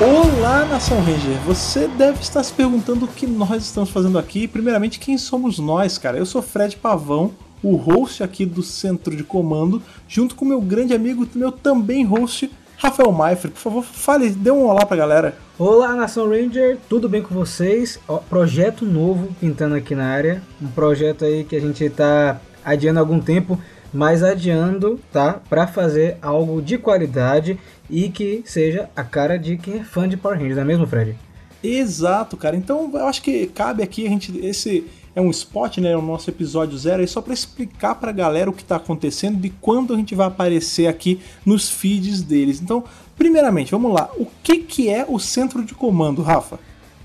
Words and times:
Olá, 0.00 0.64
Nação 0.64 0.98
Ranger! 1.00 1.38
Você 1.44 1.86
deve 1.86 2.20
estar 2.20 2.42
se 2.42 2.50
perguntando 2.54 3.04
o 3.04 3.08
que 3.08 3.26
nós 3.26 3.62
estamos 3.62 3.90
fazendo 3.90 4.18
aqui. 4.18 4.48
Primeiramente, 4.48 4.98
quem 4.98 5.18
somos 5.18 5.58
nós, 5.58 5.98
cara? 5.98 6.16
Eu 6.16 6.24
sou 6.24 6.40
Fred 6.40 6.76
Pavão, 6.76 7.32
o 7.62 7.76
host 7.76 8.22
aqui 8.22 8.46
do 8.46 8.62
Centro 8.62 9.14
de 9.14 9.22
Comando, 9.22 9.82
junto 10.08 10.34
com 10.34 10.46
meu 10.46 10.60
grande 10.62 10.94
amigo, 10.94 11.28
meu 11.34 11.52
também 11.52 12.04
host, 12.04 12.50
Rafael 12.78 13.12
Maifre. 13.12 13.50
Por 13.50 13.60
favor, 13.60 13.84
fale, 13.84 14.30
dê 14.30 14.50
um 14.50 14.64
olá 14.64 14.86
pra 14.86 14.96
galera. 14.96 15.36
Olá, 15.58 15.94
Nação 15.94 16.26
Ranger, 16.26 16.78
tudo 16.88 17.06
bem 17.06 17.22
com 17.22 17.34
vocês? 17.34 18.00
Ó, 18.08 18.16
projeto 18.16 18.86
novo 18.86 19.28
pintando 19.38 19.74
aqui 19.74 19.94
na 19.94 20.06
área, 20.06 20.42
um 20.60 20.68
projeto 20.68 21.26
aí 21.26 21.44
que 21.44 21.54
a 21.54 21.60
gente 21.60 21.84
está 21.84 22.40
adiando 22.64 23.00
algum 23.00 23.20
tempo, 23.20 23.58
mas 23.92 24.22
adiando, 24.22 24.98
tá? 25.12 25.40
Para 25.48 25.66
fazer 25.66 26.16
algo 26.22 26.62
de 26.62 26.78
qualidade 26.78 27.58
e 27.90 28.08
que 28.08 28.42
seja 28.44 28.88
a 28.96 29.04
cara 29.04 29.38
de 29.38 29.56
quem 29.56 29.80
é 29.80 29.84
fã 29.84 30.08
de 30.08 30.16
Power 30.16 30.38
Rangers, 30.38 30.56
não 30.56 30.62
é 30.62 30.66
mesmo, 30.66 30.86
Fred? 30.86 31.16
Exato, 31.62 32.36
cara. 32.36 32.56
Então 32.56 32.90
eu 32.92 33.06
acho 33.06 33.22
que 33.22 33.46
cabe 33.48 33.82
aqui 33.82 34.06
a 34.06 34.08
gente. 34.08 34.36
Esse 34.44 34.84
é 35.14 35.20
um 35.20 35.30
spot, 35.30 35.78
né? 35.78 35.96
O 35.96 36.02
nosso 36.02 36.28
episódio 36.30 36.76
zero, 36.76 37.02
aí 37.02 37.08
só 37.08 37.20
para 37.20 37.34
explicar 37.34 37.94
pra 37.94 38.10
galera 38.10 38.50
o 38.50 38.52
que 38.52 38.64
tá 38.64 38.76
acontecendo 38.76 39.44
e 39.44 39.50
quando 39.50 39.94
a 39.94 39.96
gente 39.96 40.14
vai 40.14 40.26
aparecer 40.26 40.86
aqui 40.86 41.20
nos 41.44 41.70
feeds 41.70 42.22
deles. 42.22 42.60
Então, 42.60 42.82
primeiramente, 43.16 43.70
vamos 43.70 43.92
lá. 43.92 44.10
O 44.16 44.26
que, 44.42 44.58
que 44.58 44.88
é 44.88 45.06
o 45.08 45.18
centro 45.18 45.64
de 45.64 45.74
comando, 45.74 46.22
Rafa? 46.22 46.58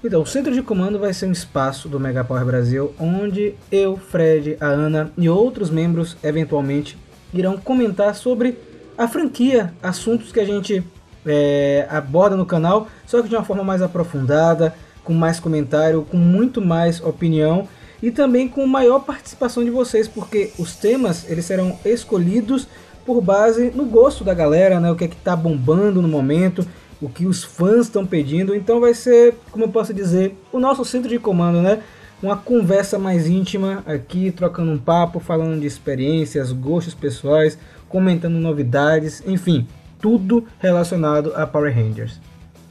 Então, 0.04 0.22
o 0.22 0.26
centro 0.26 0.54
de 0.54 0.62
comando 0.62 1.00
vai 1.00 1.12
ser 1.12 1.26
um 1.26 1.32
espaço 1.32 1.90
do 1.90 2.00
Mega 2.00 2.24
Power 2.24 2.46
Brasil 2.46 2.94
onde 3.00 3.56
eu, 3.72 3.98
Fred, 3.98 4.56
a 4.60 4.68
Ana 4.68 5.12
e 5.18 5.28
outros 5.28 5.72
membros 5.72 6.16
eventualmente 6.24 6.98
irão 7.34 7.58
comentar 7.58 8.14
sobre 8.16 8.60
a 8.96 9.08
franquia, 9.08 9.74
assuntos 9.82 10.32
que 10.32 10.40
a 10.40 10.46
gente 10.46 10.84
é, 11.26 11.88
aborda 11.90 12.36
no 12.36 12.46
canal, 12.46 12.88
só 13.06 13.22
que 13.22 13.28
de 13.28 13.36
uma 13.36 13.44
forma 13.44 13.64
mais 13.64 13.82
aprofundada, 13.82 14.74
com 15.04 15.14
mais 15.14 15.40
comentário, 15.40 16.06
com 16.10 16.18
muito 16.18 16.62
mais 16.62 17.02
opinião 17.02 17.68
e 18.02 18.12
também 18.12 18.48
com 18.48 18.66
maior 18.68 19.00
participação 19.00 19.64
de 19.64 19.72
vocês, 19.72 20.08
porque 20.08 20.52
os 20.60 20.76
temas 20.76 21.28
eles 21.30 21.46
serão 21.46 21.78
escolhidos 21.84 22.68
por 23.04 23.20
base 23.20 23.72
no 23.74 23.86
gosto 23.86 24.24
da 24.24 24.34
galera, 24.34 24.80
né? 24.80 24.92
O 24.92 24.96
que 24.96 25.06
é 25.06 25.08
que 25.08 25.16
tá 25.16 25.36
bombando 25.36 26.02
no 26.02 26.08
momento, 26.08 26.68
o 27.02 27.10
que 27.10 27.26
os 27.26 27.44
fãs 27.44 27.86
estão 27.86 28.06
pedindo. 28.06 28.56
Então 28.56 28.80
vai 28.80 28.94
ser, 28.94 29.36
como 29.52 29.66
eu 29.66 29.70
posso 29.70 29.94
dizer, 29.94 30.36
o 30.52 30.60
nosso 30.60 30.84
centro 30.86 31.10
de 31.10 31.20
comando, 31.20 31.62
né? 31.62 31.82
Uma 32.22 32.36
conversa 32.36 32.98
mais 32.98 33.28
íntima 33.28 33.84
aqui, 33.86 34.32
trocando 34.32 34.72
um 34.72 34.78
papo, 34.78 35.20
falando 35.20 35.60
de 35.60 35.68
experiências, 35.68 36.52
gostos 36.52 36.96
pessoais, 36.96 37.58
comentando 37.88 38.36
novidades, 38.40 39.22
enfim, 39.26 39.68
tudo 40.02 40.46
relacionado 40.60 41.32
a 41.36 41.46
Power 41.46 41.74
Rangers. 41.74 42.20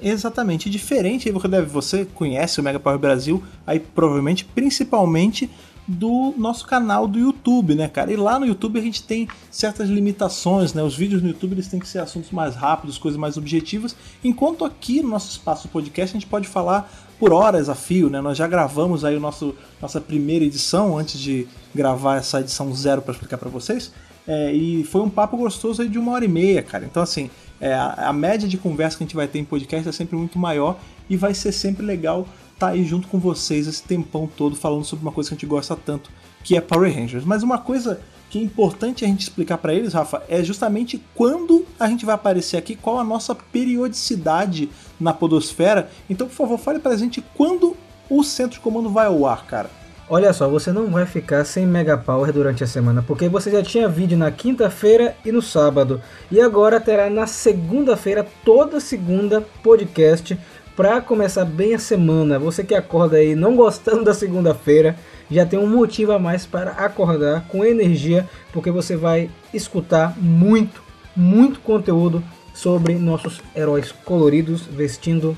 Exatamente, 0.02 0.68
diferente, 0.68 1.30
você 1.30 1.48
deve 1.48 1.66
você 1.66 2.04
conhece 2.04 2.60
o 2.60 2.62
Mega 2.62 2.78
Power 2.78 2.98
Brasil, 2.98 3.42
aí 3.66 3.80
provavelmente 3.80 4.44
principalmente 4.44 5.48
do 5.86 6.34
nosso 6.36 6.66
canal 6.66 7.06
do 7.06 7.18
YouTube, 7.18 7.74
né, 7.74 7.88
cara? 7.88 8.12
E 8.12 8.16
lá 8.16 8.38
no 8.38 8.46
YouTube 8.46 8.78
a 8.78 8.82
gente 8.82 9.02
tem 9.02 9.28
certas 9.50 9.88
limitações, 9.88 10.74
né? 10.74 10.82
Os 10.82 10.96
vídeos 10.96 11.22
no 11.22 11.28
YouTube 11.28 11.52
eles 11.52 11.68
têm 11.68 11.78
que 11.78 11.86
ser 11.86 12.00
assuntos 12.00 12.30
mais 12.30 12.56
rápidos, 12.56 12.98
coisas 12.98 13.18
mais 13.18 13.36
objetivas, 13.36 13.94
enquanto 14.24 14.64
aqui 14.64 15.00
no 15.00 15.10
nosso 15.10 15.30
espaço 15.30 15.68
podcast 15.68 16.16
a 16.16 16.20
gente 16.20 16.28
pode 16.28 16.48
falar 16.48 16.90
por 17.18 17.32
horas 17.32 17.68
a 17.68 17.74
fio, 17.74 18.10
né? 18.10 18.20
Nós 18.20 18.36
já 18.36 18.46
gravamos 18.46 19.04
aí 19.04 19.16
o 19.16 19.20
nosso 19.20 19.54
nossa 19.80 20.00
primeira 20.00 20.44
edição 20.44 20.98
antes 20.98 21.20
de 21.20 21.46
gravar 21.74 22.16
essa 22.16 22.40
edição 22.40 22.74
zero 22.74 23.00
para 23.02 23.12
explicar 23.12 23.38
para 23.38 23.48
vocês. 23.48 23.92
É, 24.26 24.52
e 24.52 24.82
foi 24.82 25.02
um 25.02 25.08
papo 25.08 25.36
gostoso 25.36 25.82
aí 25.82 25.88
de 25.88 25.98
uma 25.98 26.12
hora 26.12 26.24
e 26.24 26.28
meia, 26.28 26.60
cara. 26.62 26.84
Então, 26.84 27.00
assim, 27.02 27.30
é, 27.60 27.72
a, 27.72 28.08
a, 28.08 28.12
média 28.12 28.48
de 28.48 28.58
conversa 28.58 28.98
que 28.98 29.04
a 29.04 29.06
gente 29.06 29.14
vai 29.14 29.28
ter 29.28 29.38
em 29.38 29.44
podcast 29.44 29.88
é 29.88 29.92
sempre 29.92 30.16
muito 30.16 30.36
maior 30.38 30.76
e 31.08 31.16
vai 31.16 31.32
ser 31.32 31.52
sempre 31.52 31.86
legal 31.86 32.26
tá 32.58 32.68
aí 32.68 32.84
junto 32.84 33.08
com 33.08 33.18
vocês 33.18 33.66
esse 33.66 33.82
tempão 33.82 34.26
todo 34.26 34.56
falando 34.56 34.84
sobre 34.84 35.04
uma 35.04 35.12
coisa 35.12 35.28
que 35.28 35.34
a 35.34 35.36
gente 35.36 35.46
gosta 35.46 35.76
tanto, 35.76 36.10
que 36.42 36.56
é 36.56 36.60
Power 36.60 36.94
Rangers. 36.94 37.24
Mas 37.24 37.42
uma 37.42 37.58
coisa 37.58 38.00
que 38.30 38.38
é 38.38 38.42
importante 38.42 39.04
a 39.04 39.08
gente 39.08 39.22
explicar 39.22 39.58
para 39.58 39.74
eles, 39.74 39.92
Rafa, 39.92 40.22
é 40.28 40.42
justamente 40.42 41.02
quando 41.14 41.64
a 41.78 41.88
gente 41.88 42.04
vai 42.04 42.14
aparecer 42.14 42.56
aqui, 42.56 42.74
qual 42.74 42.98
a 42.98 43.04
nossa 43.04 43.34
periodicidade 43.34 44.68
na 44.98 45.12
podosfera. 45.12 45.90
Então, 46.08 46.26
por 46.26 46.34
favor, 46.34 46.58
fale 46.58 46.78
pra 46.78 46.96
gente 46.96 47.22
quando 47.34 47.76
o 48.10 48.22
centro 48.22 48.54
de 48.54 48.60
comando 48.60 48.90
vai 48.90 49.06
ao 49.06 49.26
ar, 49.26 49.46
cara. 49.46 49.70
Olha 50.08 50.32
só, 50.32 50.48
você 50.48 50.70
não 50.70 50.86
vai 50.86 51.04
ficar 51.04 51.44
sem 51.44 51.66
Mega 51.66 51.98
Power 51.98 52.32
durante 52.32 52.62
a 52.62 52.66
semana, 52.66 53.02
porque 53.02 53.28
você 53.28 53.50
já 53.50 53.60
tinha 53.60 53.88
vídeo 53.88 54.16
na 54.16 54.30
quinta-feira 54.30 55.16
e 55.24 55.32
no 55.32 55.42
sábado. 55.42 56.00
E 56.30 56.40
agora 56.40 56.80
terá 56.80 57.10
na 57.10 57.26
segunda-feira, 57.26 58.24
toda 58.44 58.78
segunda, 58.78 59.40
podcast 59.64 60.38
para 60.76 61.00
começar 61.00 61.44
bem 61.46 61.74
a 61.74 61.78
semana. 61.78 62.38
Você 62.38 62.62
que 62.62 62.74
acorda 62.74 63.16
aí 63.16 63.34
não 63.34 63.56
gostando 63.56 64.04
da 64.04 64.12
segunda-feira, 64.12 64.94
já 65.30 65.46
tem 65.46 65.58
um 65.58 65.66
motivo 65.66 66.12
a 66.12 66.18
mais 66.18 66.44
para 66.44 66.72
acordar 66.72 67.48
com 67.48 67.64
energia, 67.64 68.28
porque 68.52 68.70
você 68.70 68.94
vai 68.94 69.30
escutar 69.54 70.14
muito, 70.18 70.82
muito 71.16 71.60
conteúdo 71.60 72.22
sobre 72.54 72.94
nossos 72.94 73.40
heróis 73.54 73.90
coloridos 74.04 74.62
vestindo 74.62 75.36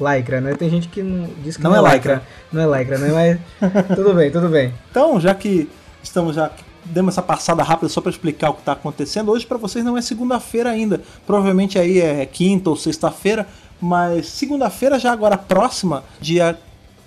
lycra, 0.00 0.40
né? 0.40 0.54
Tem 0.54 0.68
gente 0.68 0.88
que 0.88 1.02
não, 1.02 1.28
diz 1.42 1.56
que 1.56 1.62
não, 1.62 1.70
não 1.70 1.86
é, 1.86 1.90
é 1.90 1.94
lycra. 1.94 2.14
lycra. 2.14 2.28
Não 2.52 2.74
é 2.74 2.78
lycra, 2.78 2.98
né? 2.98 3.38
Mas 3.60 3.86
tudo 3.94 4.14
bem, 4.14 4.30
tudo 4.30 4.48
bem. 4.48 4.74
Então, 4.90 5.20
já 5.20 5.34
que 5.34 5.68
estamos 6.02 6.34
já 6.34 6.50
demos 6.84 7.14
essa 7.14 7.22
passada 7.22 7.62
rápida 7.62 7.88
só 7.88 8.00
para 8.00 8.10
explicar 8.10 8.50
o 8.50 8.54
que 8.54 8.60
está 8.60 8.72
acontecendo. 8.72 9.30
Hoje 9.30 9.46
para 9.46 9.58
vocês 9.58 9.84
não 9.84 9.96
é 9.96 10.02
segunda-feira 10.02 10.70
ainda, 10.70 11.00
provavelmente 11.26 11.78
aí 11.78 12.00
é 12.00 12.24
quinta 12.26 12.70
ou 12.70 12.76
sexta-feira, 12.76 13.46
mas 13.80 14.26
segunda-feira 14.26 14.98
já 14.98 15.12
agora 15.12 15.38
próxima, 15.38 16.02
dia 16.20 16.58